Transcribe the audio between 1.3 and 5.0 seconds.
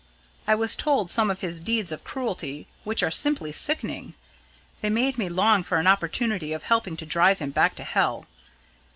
his deeds of cruelty, which are simply sickening. They